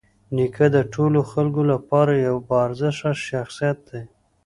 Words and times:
نیکه 0.35 0.67
د 0.75 0.77
ټولو 0.93 1.19
خلکو 1.31 1.61
لپاره 1.71 2.13
یوه 2.27 2.41
باارزښته 2.49 3.11
شخصیت 3.29 3.77
دی. 3.89 4.01